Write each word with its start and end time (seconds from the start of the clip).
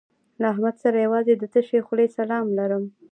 له 0.39 0.45
احمد 0.53 0.75
سره 0.83 0.97
یوازې 1.05 1.33
د 1.37 1.43
تشې 1.53 1.79
خولې 1.85 2.07
سلام 2.17 2.45
لرم. 2.57 2.83